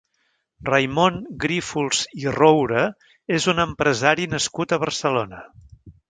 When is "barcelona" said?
4.85-5.43